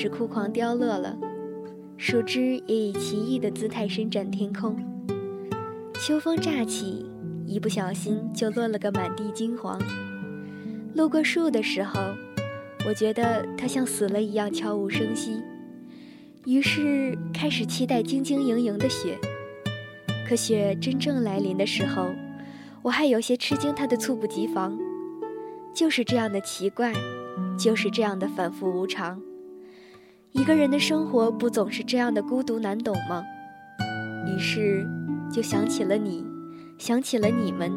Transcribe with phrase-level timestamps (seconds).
[0.00, 1.18] 是枯黄凋落了，
[1.96, 4.76] 树枝也以奇异的姿态伸展天空。
[5.94, 7.04] 秋风乍起，
[7.44, 9.76] 一不小心就落了个满地金黄。
[10.94, 11.98] 路过树的时候，
[12.86, 15.42] 我觉得它像死了一样悄无声息，
[16.44, 19.18] 于是开始期待晶晶莹莹的雪。
[20.28, 22.06] 可雪真正来临的时候，
[22.82, 24.78] 我还有些吃惊，它的猝不及防。
[25.74, 26.92] 就是这样的奇怪，
[27.58, 29.20] 就是这样的反复无常。
[30.32, 33.24] 一个人的生活不总是这样的孤独难懂吗？
[34.26, 34.86] 于是
[35.32, 36.24] 就想起了你，
[36.76, 37.72] 想起了你们。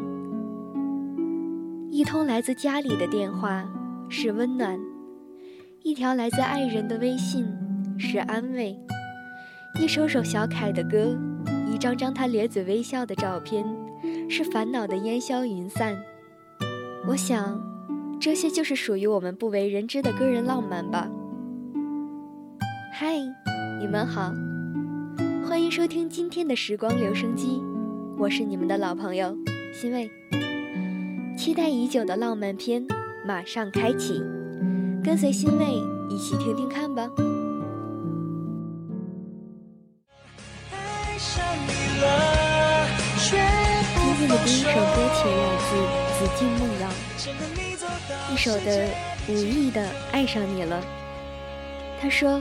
[1.90, 3.64] 一通来自家里的电话
[4.08, 4.78] 是温暖，
[5.82, 7.46] 一条来自爱人的微信
[7.98, 8.78] 是安慰，
[9.80, 11.16] 一首首小凯的歌，
[11.66, 13.64] 一张张他咧嘴微笑的照片
[14.28, 15.96] 是烦恼的烟消云散。
[17.08, 17.60] 我想，
[18.20, 21.10] 这些就是属于我们不为人知的个人浪漫吧。
[22.94, 23.16] 嗨，
[23.80, 24.30] 你们好，
[25.48, 27.58] 欢迎收听今天的时光留声机，
[28.18, 29.34] 我是你们的老朋友
[29.72, 30.10] 欣慰。
[31.34, 32.86] 期待已久的浪漫片
[33.26, 34.22] 马上开启，
[35.02, 35.64] 跟随欣慰
[36.10, 37.08] 一起听听看吧。
[43.16, 45.70] 今天的第一首歌曲来自
[46.18, 46.90] 紫禁梦瑶，
[48.30, 48.86] 一首的
[49.28, 49.82] 无意的
[50.12, 50.78] 爱上你了。
[51.98, 52.38] 他说。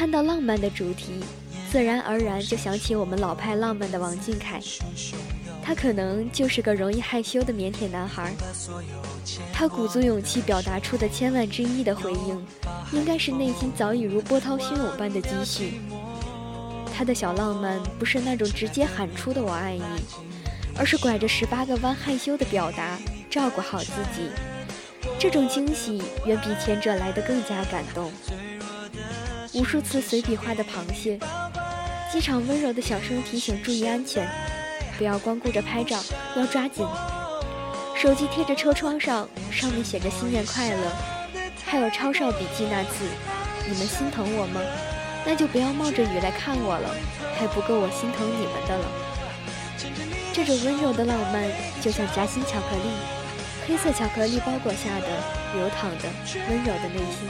[0.00, 1.20] 看到浪漫的主题，
[1.70, 4.58] 自然而然就想起我们老派浪漫的王俊凯。
[5.62, 8.32] 他可能就是个容易害羞的腼腆男孩。
[9.52, 12.46] 他鼓足勇气表达出的千万之一的回应，
[12.92, 15.82] 应该是内心早已如波涛汹涌般的积蓄。
[16.96, 19.84] 他的小浪漫不是那种直接喊出的“我爱你”，
[20.78, 24.30] 而是拐着十八个弯害羞的表达，照顾好自己。
[25.18, 28.10] 这种惊喜远比前者来的更加感动。
[29.60, 31.18] 无数次随笔画的螃蟹，
[32.10, 34.26] 机场温柔的小声提醒注意安全，
[34.96, 36.02] 不要光顾着拍照，
[36.34, 36.82] 要抓紧。
[37.94, 40.90] 手机贴着车窗上，上面写着新年快乐，
[41.66, 43.04] 还有超少笔记那字，
[43.68, 44.62] 你们心疼我吗？
[45.26, 46.94] 那就不要冒着雨来看我了，
[47.38, 48.86] 还不够我心疼你们的了。
[50.32, 51.44] 这种温柔的浪漫，
[51.82, 52.88] 就像夹心巧克力，
[53.68, 55.06] 黑色巧克力包裹下的
[55.54, 56.08] 流淌的
[56.48, 57.28] 温柔的内心。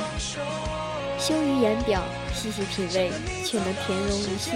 [1.21, 2.03] 羞于言表，
[2.35, 3.13] 细细品味，
[3.45, 4.55] 却能甜融于心。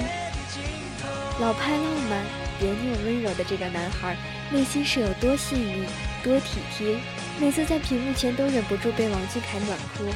[1.39, 2.25] 老派浪漫、
[2.59, 4.17] 别扭温柔的这个男孩，
[4.51, 5.85] 内心是有多细腻、
[6.23, 6.97] 多体贴。
[7.39, 10.07] 每次在屏幕前都忍不住被王俊凯暖哭。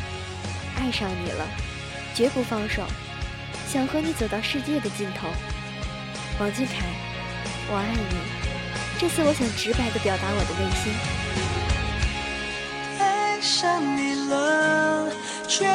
[0.78, 1.46] 爱上你了，
[2.14, 2.82] 绝不放手，
[3.70, 5.28] 想和你走到世界的尽头。
[6.40, 6.86] 王俊凯，
[7.68, 8.16] 我爱你。
[8.98, 10.94] 这次我想直白的表达我的内心。
[12.98, 15.12] 爱上你了，
[15.48, 15.66] 绝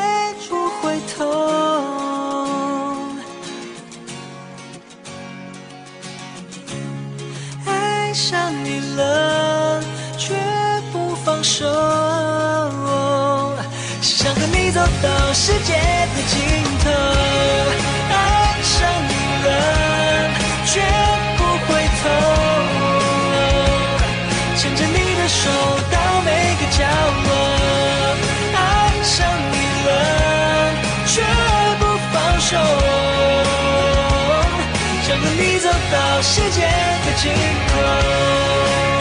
[0.49, 0.63] 不。
[0.83, 1.23] 回头，
[7.65, 9.81] 爱上你了，
[10.17, 10.35] 绝
[10.91, 11.65] 不放手，
[14.01, 16.39] 想和你走到世界的尽
[16.83, 16.91] 头。
[18.11, 18.13] 爱
[18.61, 18.75] 上
[19.07, 19.13] 你
[19.45, 19.47] 了，
[20.65, 20.81] 绝
[21.37, 21.71] 不回
[22.01, 22.03] 头，
[24.57, 25.49] 牵着你的手
[25.89, 26.29] 到每
[26.59, 26.83] 个角
[27.23, 27.42] 落。
[35.03, 35.83] 想和你走。
[35.93, 37.31] 到世界的尽
[37.67, 38.92] 头。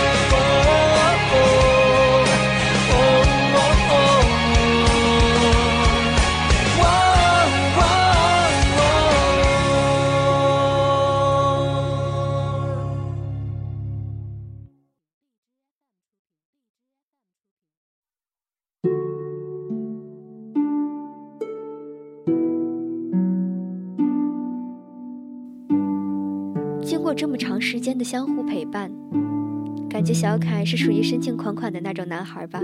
[26.93, 28.93] 经过这么长时间的相互陪伴，
[29.89, 32.61] 感觉小凯是属于深情款款的那种男孩吧？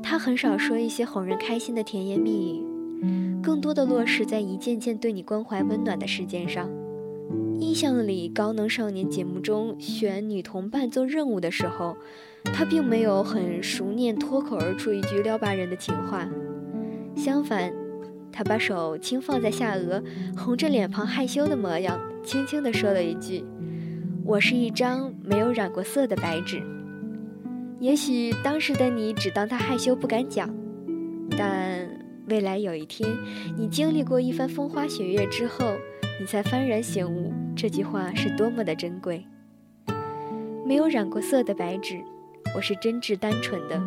[0.00, 6.70] 他很少说一些哄人开心的甜言蜜语，更多的落实在一件件对你关怀温暖的事件上。
[7.58, 11.96] 印象里，高能少年节目中选女同伴做任务的时候，
[12.44, 16.28] 他并没有很熟练脱口而出一句撩拔人的情话，
[17.16, 17.72] 相反。
[18.30, 20.00] 他把手轻放在下颚，
[20.36, 23.44] 红着脸庞害羞的模样，轻轻地说了一句
[24.24, 26.62] ：“我是一张没有染过色的白纸。”
[27.80, 30.54] 也许当时的你只当他害羞不敢讲，
[31.36, 31.88] 但
[32.28, 33.08] 未来有一天，
[33.56, 35.74] 你经历过一番风花雪月之后，
[36.20, 39.24] 你才幡然醒悟，这句话是多么的珍贵。
[40.66, 41.98] 没有染过色的白纸，
[42.54, 43.82] 我是真挚单纯的，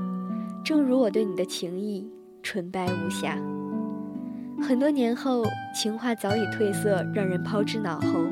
[0.65, 2.09] 正如我对你的情谊，
[2.41, 3.38] 纯白无瑕。
[4.63, 5.44] 很多年后，
[5.75, 8.25] 情话早已褪色，让人抛之脑后。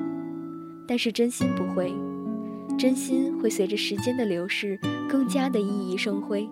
[0.88, 1.94] 但是真心不会，
[2.80, 4.80] 真心会随着时间的流逝，
[5.10, 6.50] 更加的熠熠生辉。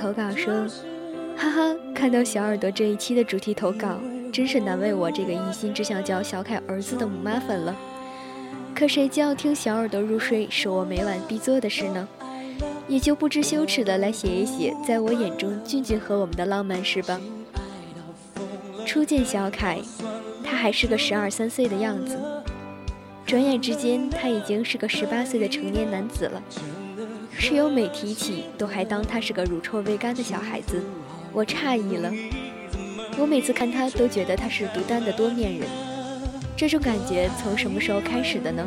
[0.00, 0.66] 投稿说
[1.36, 4.00] ：“哈哈，看到小耳朵这一期的主题投稿，
[4.32, 7.76] 真是难为我这个一心只想叫小凯儿子的母妈粉了。
[8.74, 12.08] 可谁叫听小耳朵入睡是我每晚必做的事呢？
[12.88, 17.20] 也就不知羞耻的来写一写，在我眼中俊俊和我们的浪漫事吧。
[18.86, 19.78] 初见小凯。”
[20.42, 22.18] 他还是个十二三岁的样子，
[23.24, 26.42] 转眼之间，他已经是个十八岁的成年男子了。
[27.40, 30.84] 室友每提起，都还当他是个乳臭未干的小孩子。
[31.32, 32.12] 我诧异了，
[33.18, 35.66] 我每次看他，都觉得他是独单的多面人。
[36.54, 38.62] 这种感觉从什么时候开始的呢？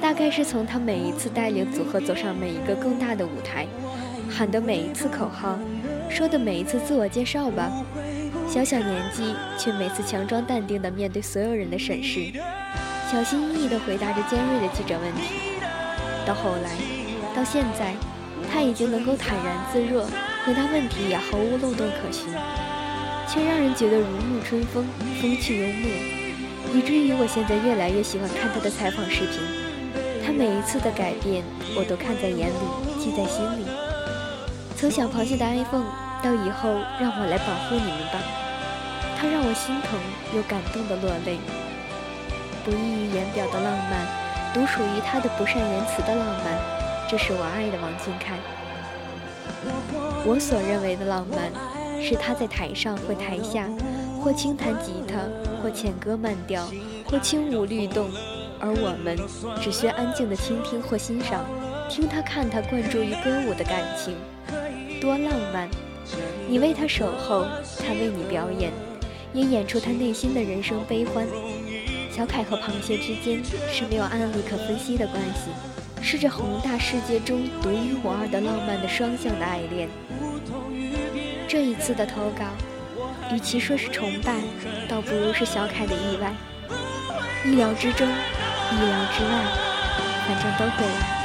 [0.00, 3.66] 大概是从他每一次带领组合走上每一个更大的舞台，
[4.30, 5.58] 喊的每一次口号，
[6.08, 7.72] 说的每一次自我介绍吧。
[8.48, 12.32] 小小年纪，却每次强装淡定地面对所有人的审视，
[13.10, 15.34] 小心翼翼地回答着尖锐的记者问题。
[16.24, 16.70] 到后来，
[17.34, 17.94] 到现在，
[18.52, 20.04] 他已经能够坦然自若，
[20.46, 22.32] 回答问题也毫无漏洞可循，
[23.28, 24.86] 却让人觉得如沐春风，
[25.20, 25.90] 风趣幽默，
[26.72, 29.40] 以至于我现在越来越喜欢看他的采访视频。
[30.24, 31.42] 他每一次的改变，
[31.76, 32.64] 我都看在眼里，
[32.98, 33.66] 记在心里。
[34.76, 35.90] 从小螃蟹的 iPhone，
[36.22, 36.70] 到以后
[37.00, 38.22] 让我来保护你们吧。
[39.18, 39.98] 他让我心疼
[40.34, 41.38] 又感动的落泪，
[42.64, 44.06] 不溢于言表的浪漫，
[44.54, 46.56] 独属于他的不善言辞的浪漫，
[47.10, 48.36] 这是我爱的王俊凯。
[50.26, 51.50] 我所认为的浪漫，
[52.02, 53.68] 是他在台上或台下，
[54.20, 55.18] 或轻弹吉他，
[55.62, 56.66] 或浅歌慢调，
[57.04, 58.10] 或轻舞律动，
[58.58, 59.16] 而我们
[59.60, 61.44] 只需安静的倾听或欣赏，
[61.88, 64.16] 听他看他灌注于歌舞的感情，
[65.00, 65.68] 多浪漫！
[66.48, 67.44] 你为他守候，
[67.78, 68.72] 他为你表演。
[69.34, 71.26] 也演出他内心的人生悲欢。
[72.08, 75.50] 小凯和螃蟹之间是没有案例可分析的关系，
[76.04, 79.88] 是这宏大世界中独一无二的浪漫的双向的爱恋。
[81.48, 82.44] 这一次的投稿，
[83.34, 84.34] 与其说是崇拜，
[84.86, 86.30] 倒不如是小凯的意外。
[87.46, 89.30] 意料之中，意料之外，
[90.28, 91.23] 反正都会来。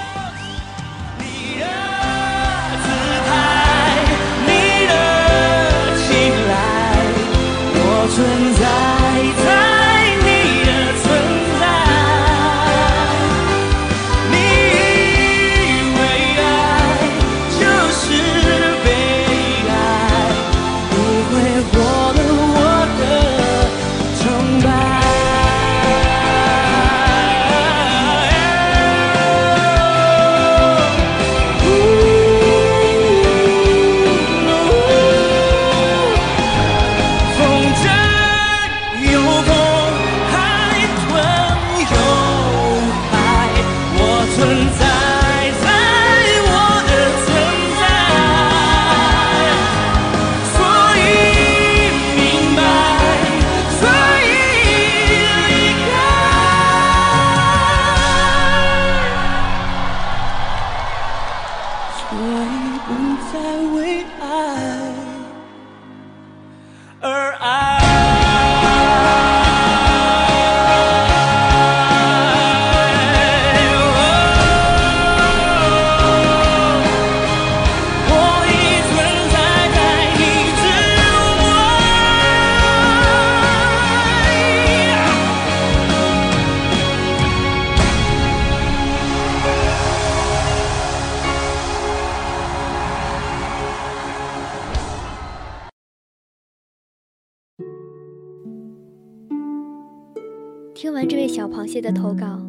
[100.82, 102.40] 听完这位小螃蟹的投稿，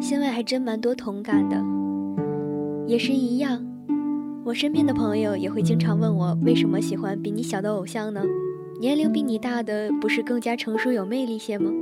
[0.00, 1.60] 心外还真蛮多同感的。
[2.86, 3.66] 也是一样，
[4.44, 8.22] 我身边的朋友也会经常问我，为什么喜欢比你小的偶像呢？
[8.80, 11.72] 年龄比你大的不是更加成熟有魅力些吗？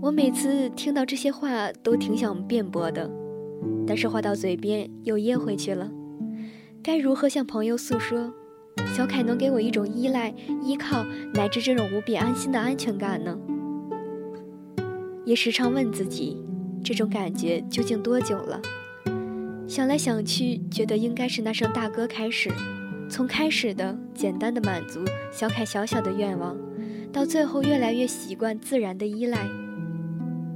[0.00, 3.10] 我每次听到这些话都挺想辩驳的，
[3.84, 5.90] 但是话到嘴边又噎回去了。
[6.80, 8.32] 该如何向朋友诉说？
[8.94, 10.32] 小凯能给我一种依赖、
[10.62, 13.36] 依靠乃至这种无比安心的安全感呢？
[15.24, 16.36] 也时常问自己，
[16.84, 18.60] 这种感觉究竟多久了？
[19.66, 22.50] 想来想去，觉得应该是那声大歌开始，
[23.08, 25.02] 从开始的简单的满足
[25.32, 26.54] 小凯小小的愿望，
[27.10, 29.38] 到最后越来越习惯自然的依赖。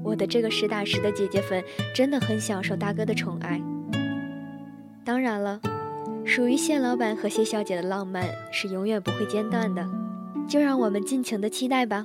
[0.04, 3.60] 我的这个实打实的姐姐粉真的很享受大哥的宠爱。
[5.04, 5.60] 当然了，
[6.26, 9.88] 属于谢老板和谢小姐的浪漫是永远不会间断的，
[10.46, 12.04] 就让我们尽情的期待吧。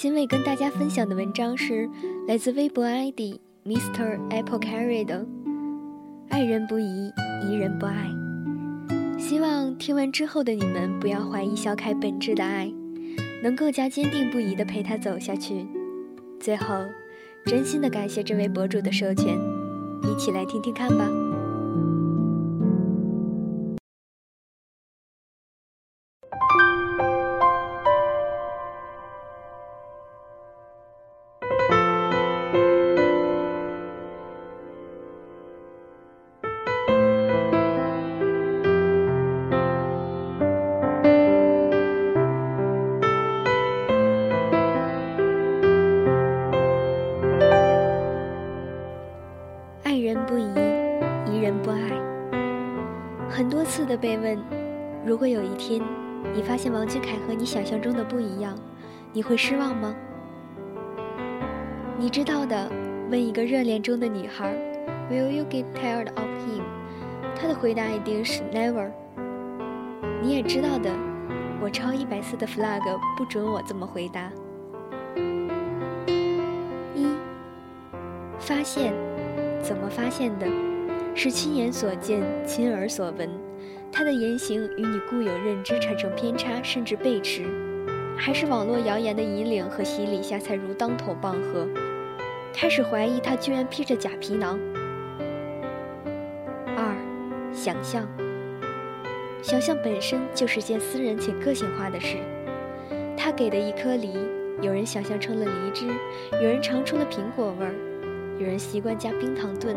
[0.00, 1.86] 欣慰跟大家分享的文章是
[2.26, 4.18] 来自微博 ID Mr.
[4.30, 5.26] Apple Carry 的
[6.30, 7.12] “爱人不疑，
[7.46, 8.08] 疑人不爱”。
[9.20, 12.72] 希望听完之后的你们不要怀疑小凯本质的爱，
[13.42, 15.66] 能更加坚定不移地陪他走下去。
[16.40, 16.76] 最后，
[17.44, 19.38] 真心的感谢这位博主的授权，
[20.04, 21.19] 一起来听听看吧。
[49.90, 50.46] 爱人不疑，
[51.26, 51.80] 疑人不爱。
[53.28, 54.38] 很多次的被问，
[55.04, 55.82] 如果有一天
[56.32, 58.56] 你发现王俊凯和你想象中的不一样，
[59.12, 59.92] 你会失望吗？
[61.98, 62.70] 你知道的，
[63.10, 64.54] 问一个热恋中的女孩
[65.10, 66.62] ，Will you get tired of him？
[67.34, 68.92] 她的回答一定是 Never。
[70.22, 70.88] 你也知道的，
[71.60, 72.80] 我超一百次的 flag
[73.16, 74.30] 不准我这么回答。
[76.94, 77.08] 一，
[78.38, 79.09] 发现。
[79.62, 80.46] 怎么发现的？
[81.14, 83.28] 是亲眼所见，亲耳所闻。
[83.92, 87.44] 他的言行与你固有认知产生偏差，甚至背驰，
[88.16, 91.66] 还是网络谣言的引领和洗礼下才如当头棒喝？
[92.52, 94.58] 开始怀疑他居然披着假皮囊。
[96.76, 96.94] 二，
[97.52, 98.06] 想象。
[99.42, 102.16] 想象本身就是件私人且个性化的事。
[103.16, 104.14] 他给的一颗梨，
[104.62, 105.88] 有人想象成了梨汁，
[106.32, 107.74] 有人尝出了苹果味儿。
[108.40, 109.76] 有人习惯加冰糖炖，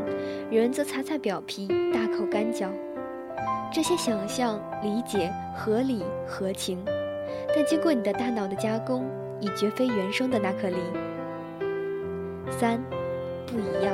[0.50, 2.72] 有人则擦擦表皮，大口干嚼。
[3.74, 6.82] 这些想象、理解合理合情，
[7.54, 9.06] 但经过你的大脑的加工，
[9.42, 10.78] 已绝非原生的那颗梨。
[12.50, 12.82] 三，
[13.46, 13.94] 不一样。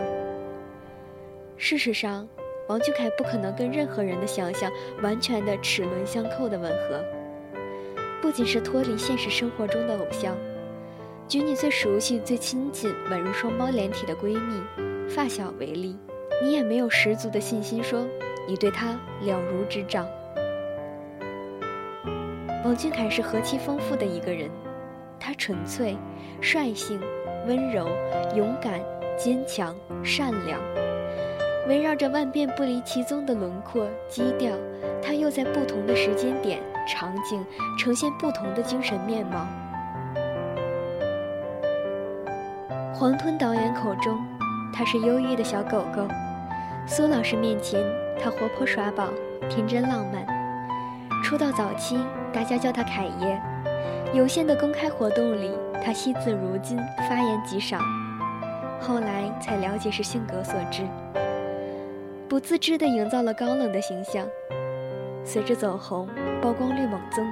[1.58, 2.28] 事实上，
[2.68, 4.72] 王俊凯不可能跟任何人的想象
[5.02, 7.04] 完全的齿轮相扣的吻合。
[8.22, 10.38] 不仅是脱离现实生活中的偶像。
[11.30, 15.96] 举你最熟悉、最亲近、宛如双胞连体的闺蜜、发小为例，
[16.42, 18.04] 你也没有十足的信心说
[18.48, 20.08] 你对她了如指掌。
[22.66, 24.50] 王俊凯是何其丰富的一个人，
[25.20, 25.96] 他纯粹、
[26.42, 27.00] 率性、
[27.46, 27.88] 温柔、
[28.36, 28.82] 勇敢、
[29.16, 30.60] 坚强、善良，
[31.68, 34.52] 围绕着万变不离其宗的轮廓基调，
[35.00, 37.46] 他又在不同的时间点场景
[37.78, 39.46] 呈现不同的精神面貌。
[43.00, 44.20] 黄吞导演口中，
[44.74, 46.06] 他是忧郁的小狗狗；
[46.86, 47.82] 苏老师面前，
[48.22, 49.08] 他活泼耍宝、
[49.50, 50.28] 天真浪漫。
[51.24, 51.98] 出道早期，
[52.34, 53.40] 大家叫他凯爷；
[54.14, 55.50] 有限的公开活动里，
[55.82, 56.78] 他惜字如金，
[57.08, 57.80] 发言极少。
[58.82, 60.86] 后来才了解是性格所致，
[62.28, 64.28] 不自知地营造了高冷的形象。
[65.24, 66.06] 随着走红，
[66.42, 67.26] 曝光率猛增，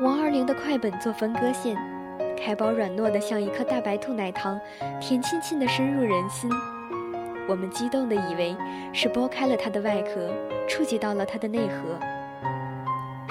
[0.00, 1.76] 王二龄的快本做分割线。
[2.36, 4.60] 开包软糯的像一颗大白兔奶糖，
[5.00, 6.50] 甜沁沁的深入人心。
[7.48, 8.56] 我们激动的以为
[8.92, 10.30] 是剥开了它的外壳，
[10.68, 11.98] 触及到了它的内核。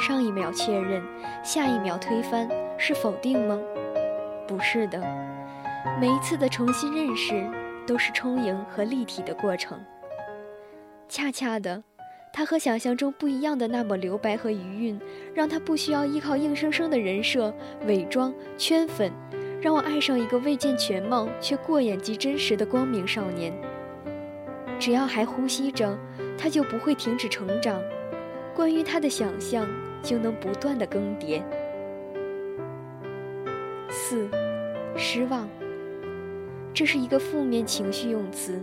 [0.01, 1.01] 上一秒确认，
[1.43, 3.59] 下一秒推翻，是否定吗？
[4.47, 5.01] 不是的，
[5.99, 7.49] 每一次的重新认识
[7.87, 9.79] 都是充盈和立体的过程。
[11.07, 11.83] 恰恰的。
[12.37, 14.99] 他和想象中不一样的那么留白和余韵，
[15.33, 17.53] 让他不需要依靠硬生生的人设
[17.87, 19.09] 伪装圈粉，
[19.61, 23.53] 让我爱上一个未见全貌却过眼即真实的光明少年。
[24.77, 25.97] 只要还呼吸着，
[26.37, 27.81] 他就不会停止成长，
[28.53, 29.65] 关于他的想象
[30.03, 31.41] 就能不断的更迭。
[33.89, 34.27] 四，
[34.97, 35.47] 失望，
[36.73, 38.61] 这是一个负面情绪用词。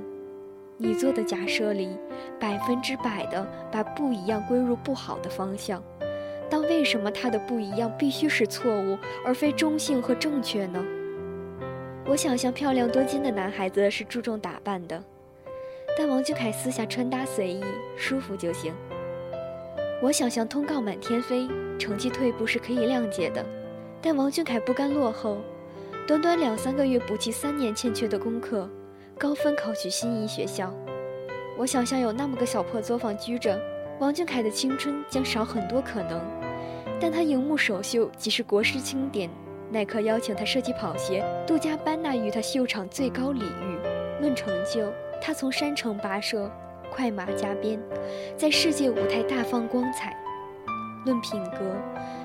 [0.83, 1.97] 你做的假设里，
[2.41, 5.81] 百分之百的把不一样归入不好的方向，
[6.51, 10.85] 但为什么他的不一样必须是错误，而非中性和正确呢？
[12.05, 15.01] 我想象漂亮多金的男孩子是注重打扮的，
[15.97, 17.62] 但王俊凯私下穿搭随意，
[17.97, 18.75] 舒服就行。
[20.03, 21.49] 我想象通告满天飞，
[21.79, 23.47] 成绩退步是可以谅解的，
[24.03, 25.39] 但王俊凯不甘落后，
[26.09, 28.69] 短短两三个月补齐三年欠缺的功课。
[29.23, 30.69] 高分考取心仪学校，
[31.57, 33.57] 我想象有那么个小破作坊居着，
[34.00, 36.21] 王俊凯的青春将少很多可能。
[37.00, 39.31] 但他荧幕首秀即是国师钦点，
[39.71, 43.79] 耐克邀请他设计跑鞋，杜嘉班纳与他秀场最高礼遇。
[44.20, 46.51] 论成就，他从山城跋涉，
[46.90, 47.81] 快马加鞭，
[48.37, 50.16] 在世界舞台大放光彩。
[51.07, 51.77] 论品格，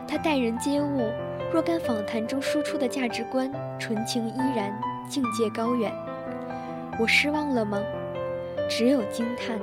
[0.07, 1.11] 他待人接物，
[1.53, 4.75] 若干访谈中输出的价值观，纯情依然，
[5.07, 5.93] 境界高远。
[6.99, 7.79] 我失望了吗？
[8.69, 9.59] 只有惊叹。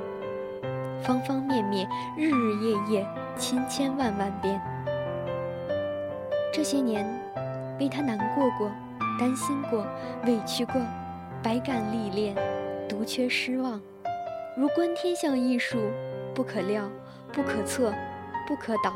[1.03, 4.59] 方方面面，日日夜夜，千千万万遍。
[6.53, 7.05] 这些年，
[7.79, 8.71] 为他难过过，
[9.19, 9.85] 担心过，
[10.25, 10.81] 委屈过，
[11.43, 12.35] 百感历练，
[12.87, 13.81] 独缺失望。
[14.55, 15.77] 如观天象艺术，
[16.33, 16.89] 不可料，
[17.33, 17.93] 不可测，
[18.47, 18.93] 不可挡。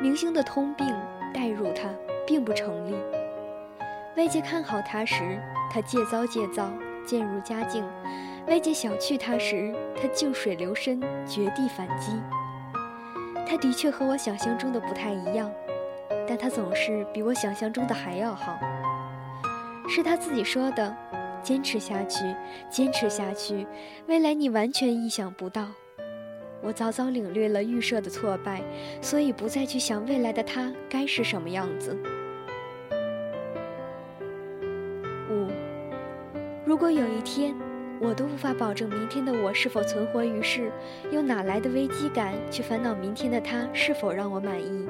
[0.00, 0.86] 明星的通病，
[1.34, 1.88] 代入他，
[2.24, 2.94] 并不成立。
[4.16, 6.70] 外界看好他时，他戒糟戒躁。
[7.06, 7.84] 渐入佳境，
[8.48, 12.12] 外界小觑他时，他静水流深，绝地反击。
[13.46, 15.50] 他的确和我想象中的不太一样，
[16.28, 18.58] 但他总是比我想象中的还要好。
[19.88, 20.94] 是他自己说的
[21.44, 22.34] ：“坚持下去，
[22.68, 23.64] 坚持下去，
[24.08, 25.68] 未来你完全意想不到。”
[26.60, 28.60] 我早早领略了预设的挫败，
[29.00, 31.96] 所以不再去想未来的他该是什么样子。
[36.76, 37.54] 如果有一天，
[37.98, 40.70] 我都无法保证明天的我是否存活于世，
[41.10, 44.86] 又哪来的危机感去烦恼明天的他是否让我满意？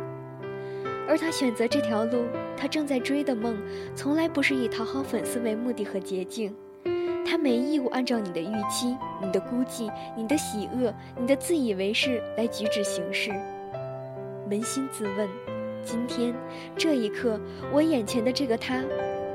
[1.07, 2.25] 而他选择这条路，
[2.57, 3.57] 他正在追的梦，
[3.95, 6.53] 从来不是以讨好粉丝为目的和捷径。
[7.25, 13.31] 他没义务按照你的预期、你的估计、你的喜恶、你的自以为是来举止行事。
[14.51, 15.29] 扪心自问，
[15.85, 16.35] 今天
[16.77, 17.41] 这一刻，
[17.73, 18.83] 我眼前的这个他，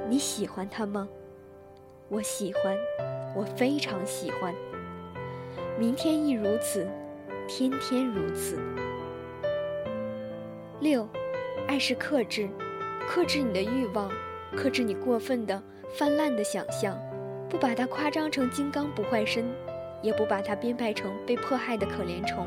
[0.09, 1.07] 你喜欢他吗？
[2.11, 2.77] 我喜欢，
[3.33, 4.53] 我非常喜欢。
[5.79, 6.85] 明天亦如此，
[7.47, 8.59] 天天如此。
[10.81, 11.07] 六，
[11.69, 12.49] 爱是克制，
[13.07, 14.11] 克制你的欲望，
[14.57, 15.63] 克制你过分的、
[15.97, 16.99] 泛滥的想象，
[17.49, 19.45] 不把它夸张成金刚不坏身，
[20.01, 22.45] 也不把它编排成被迫害的可怜虫，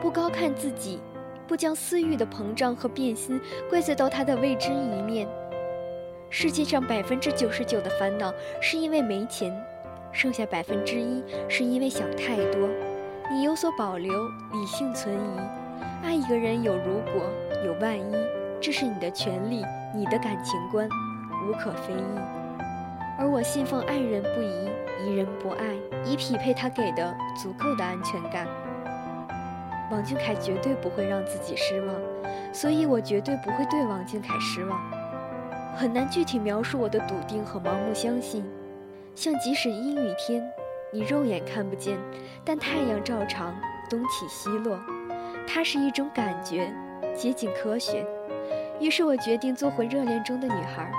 [0.00, 1.00] 不高看自己，
[1.48, 5.26] 不将私欲的膨胀和变心怪罪到他的未知一面。
[6.28, 9.54] 世界上百分之九十九的烦恼是因为没钱，
[10.12, 12.68] 剩下百分之一是因为想太多。
[13.30, 14.12] 你有所保留，
[14.52, 15.40] 理性存疑。
[16.02, 17.30] 爱一个人有如果
[17.64, 18.14] 有万一，
[18.60, 20.88] 这是你的权利，你的感情观，
[21.48, 22.20] 无可非议。
[23.18, 24.68] 而我信奉爱人不疑，
[25.06, 28.46] 疑人不爱，以匹配他给的足够的安全感。
[29.90, 31.94] 王俊凯绝对不会让自己失望，
[32.52, 34.95] 所以我绝对不会对王俊凯失望。
[35.76, 38.42] 很难具体描述我的笃定和盲目相信，
[39.14, 40.42] 像即使阴雨天，
[40.90, 41.98] 你肉眼看不见，
[42.42, 43.54] 但太阳照常
[43.90, 44.78] 东起西落，
[45.46, 46.72] 它是一种感觉，
[47.14, 48.06] 接近科学。
[48.80, 50.90] 于是我决定做回热恋中的女孩。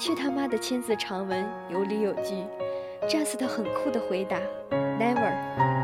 [0.00, 2.44] 去他妈的千字长文，有理有据。
[3.08, 4.38] Just 很酷的回答
[4.70, 5.77] ：Never。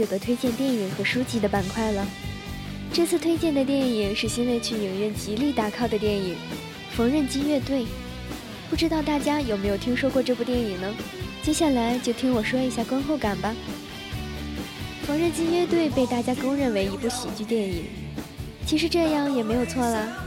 [0.00, 2.06] 有的推荐电影和书籍的板块了。
[2.90, 6.34] 这次推荐的电影是新卫去影院极力打 call 的电影
[6.96, 7.82] 《缝纫机乐队》，
[8.70, 10.90] 不知道大家有没有听说过这部电影呢？
[11.42, 13.54] 接下来就听我说一下观后感吧。
[15.06, 17.84] 《缝纫机乐队》被大家公认为一部喜剧电影，
[18.66, 20.26] 其实这样也没有错啦。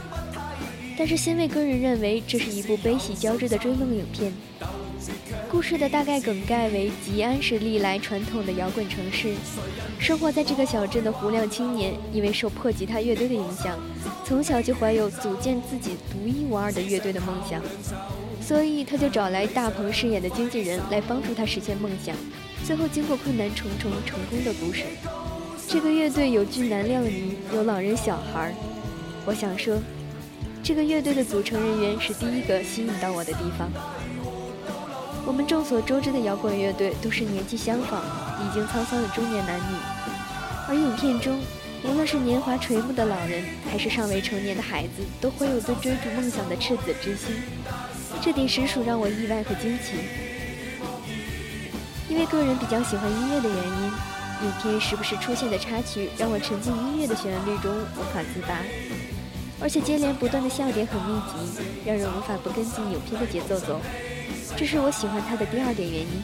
[0.96, 4.32] 但是新卫个人认为这是一部悲喜交织的追梦影片。
[5.54, 9.36] 故事的大概梗概为：吉安是历来传统的摇滚城市，
[10.00, 13.78] 生活在这个小镇的胡亮青年，因为受破吉他乐队的影响，
[14.24, 17.62] 从小就怀有组建自己独一无二的乐队的梦想，
[18.42, 22.16] 所以他就找来大鹏饰演的经纪人来帮助他实现梦想。
[22.64, 24.82] 最后经过困难重重成功的故事。
[25.68, 28.52] 这个乐队有俊男靓女，有老人小孩。
[29.24, 29.78] 我想说，
[30.64, 33.70] 这个乐队的组成人员是第一个吸引到我的地方。
[35.26, 38.02] 我们众所周知的摇滚乐队都是年纪相仿、
[38.44, 39.76] 已经沧桑的中年男女，
[40.68, 41.40] 而影片中，
[41.82, 47.36] 无论是年华垂暮的老人，还是尚未成年的孩子，都会有对追逐梦想的赤子之心，
[48.20, 49.96] 这点实属让我意外和惊奇。
[52.06, 58.58] 因为个人比较喜欢音乐的原因，影片时不时出现的插曲让我沉浸音乐的旋律中无法自拔，
[59.58, 63.80] 而且接连不断的笑点很密集，让人无法不跟进影片的节奏走。
[64.56, 66.22] 这是我喜欢他的第二点原因。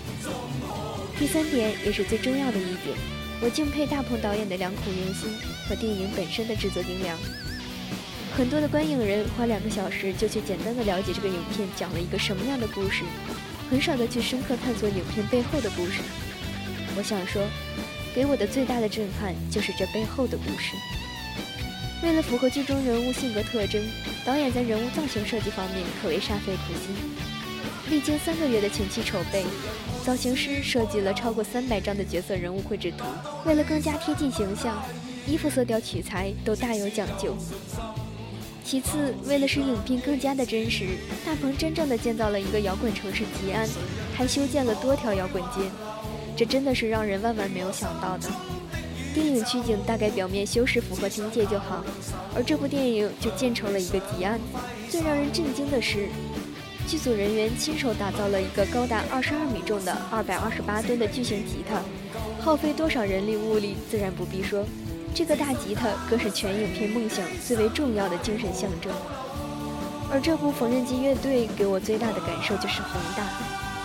[1.19, 2.97] 第三点也是最重要的一点，
[3.43, 5.37] 我敬佩大鹏导演的良苦用心
[5.69, 7.19] 和电影本身的制作精良。
[8.37, 13.03] 很多的观影人花两个小时就去简单的了解这个影片讲了一个什么样的故事，
[13.69, 16.01] 很少的去深刻探索影片背后的故事。
[16.97, 17.43] 我想说，
[18.15, 20.77] 给我的最大的震撼就是这背后的故事。
[22.03, 23.83] 为了符合剧中人物性格特征，
[24.25, 26.95] 导演在人物造型设计方面可谓煞费苦心。
[27.91, 29.45] 历经三个月的前期筹备，
[30.05, 33.05] 造型师设计了超过三百张的角色人物绘制图。
[33.45, 34.81] 为了更加贴近形象，
[35.27, 37.37] 衣服色调取材都大有讲究。
[38.65, 40.87] 其次，为了使影片更加的真实，
[41.27, 43.69] 大鹏真正的建造了一个摇滚城市吉安，
[44.15, 45.69] 还修建了多条摇滚街，
[46.37, 48.31] 这真的是让人万万没有想到的。
[49.13, 51.85] 电影取景大概表面修饰符合情节就好，
[52.37, 54.39] 而这部电影就建成了一个吉安。
[54.89, 56.09] 最让人震惊的是。
[56.91, 61.81] 剧组人员亲手打造了一个高达二十二米重的二百二十八吨的巨型吉他，
[62.43, 64.67] 耗费多少人力物力，自然不必说。
[65.15, 68.93] 这个大吉他更是全影片梦想最为重要的精神象征。
[70.11, 73.25] 而这部缝纫机乐队给我最大的感受就是宏大，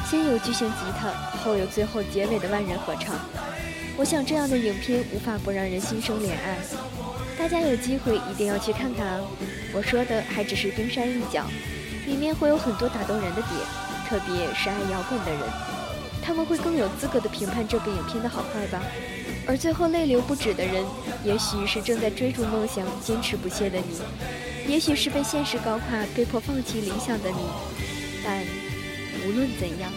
[0.10, 1.12] 先有巨型吉他，
[1.44, 3.14] 后有最后结尾的万人合唱。
[3.98, 6.58] 我想这样的影片无法不让人心生怜爱。
[7.38, 9.22] 大家有机会一定要去看看啊！
[9.76, 11.46] 我说的还只是冰山一角。
[12.06, 13.54] 里面会有很多打动人的点，
[14.08, 15.42] 特别是爱摇滚的人，
[16.24, 18.82] 他们会更有资格的评判这部影片的好坏吧。
[19.48, 20.84] 而最后泪流不止的人，
[21.24, 24.02] 也许是正在追逐梦想、坚持不懈的你，
[24.72, 27.38] 也许是被现实搞垮、被迫放弃理想的你。
[28.24, 28.42] 但
[29.28, 29.92] 无论怎样，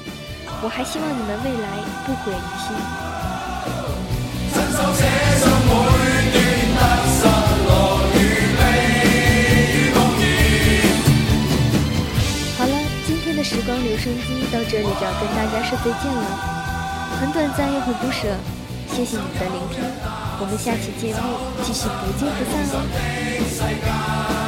[0.63, 1.69] 我还希望你们未来
[2.07, 3.38] 不悔于心。
[13.99, 16.23] 声机到这里就要跟大家说再见了，
[17.21, 18.29] 很短暂又很不舍，
[18.95, 19.83] 谢谢你的聆听，
[20.41, 21.23] 我们下期节目
[21.65, 22.63] 继续不见不散
[24.39, 24.48] 哦。